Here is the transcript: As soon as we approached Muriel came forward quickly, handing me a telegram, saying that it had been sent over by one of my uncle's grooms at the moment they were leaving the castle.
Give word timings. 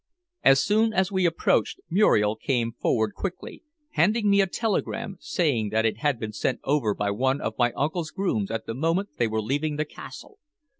As 0.43 0.63
soon 0.63 0.93
as 0.93 1.11
we 1.11 1.27
approached 1.27 1.79
Muriel 1.87 2.35
came 2.35 2.71
forward 2.71 3.13
quickly, 3.13 3.61
handing 3.91 4.31
me 4.31 4.41
a 4.41 4.47
telegram, 4.47 5.17
saying 5.19 5.69
that 5.69 5.85
it 5.85 5.97
had 5.97 6.19
been 6.19 6.33
sent 6.33 6.59
over 6.63 6.95
by 6.95 7.11
one 7.11 7.39
of 7.39 7.53
my 7.59 7.71
uncle's 7.73 8.09
grooms 8.09 8.49
at 8.49 8.65
the 8.65 8.73
moment 8.73 9.09
they 9.17 9.27
were 9.27 9.43
leaving 9.43 9.75
the 9.75 9.85
castle. 9.85 10.39